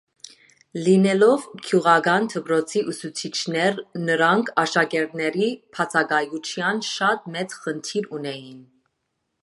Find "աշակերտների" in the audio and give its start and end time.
4.63-5.51